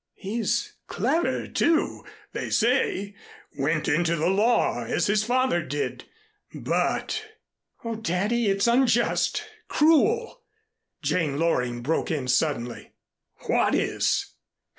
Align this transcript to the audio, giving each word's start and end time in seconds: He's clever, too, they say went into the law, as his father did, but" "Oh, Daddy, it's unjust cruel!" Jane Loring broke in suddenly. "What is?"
He's 0.15 0.77
clever, 0.87 1.45
too, 1.47 2.03
they 2.33 2.49
say 2.49 3.13
went 3.55 3.87
into 3.87 4.15
the 4.15 4.29
law, 4.31 4.83
as 4.83 5.05
his 5.05 5.23
father 5.23 5.61
did, 5.61 6.05
but" 6.55 7.23
"Oh, 7.85 7.93
Daddy, 7.97 8.47
it's 8.47 8.65
unjust 8.65 9.43
cruel!" 9.67 10.41
Jane 11.03 11.37
Loring 11.37 11.83
broke 11.83 12.09
in 12.09 12.27
suddenly. 12.27 12.93
"What 13.45 13.75
is?" 13.75 14.33